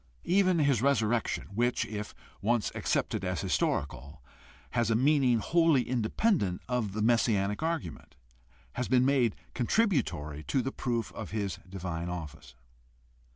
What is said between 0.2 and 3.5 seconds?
Even his resurrection, which, if once accepted as